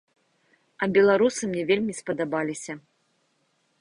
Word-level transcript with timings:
А 0.85 0.87
беларусы 0.95 1.43
мне 1.51 1.63
вельмі 1.73 1.93
спадабаліся. 2.01 2.73